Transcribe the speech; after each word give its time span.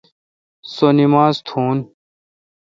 سو 0.73 0.87
نماز 0.97 1.35
تھون۔ 1.47 1.77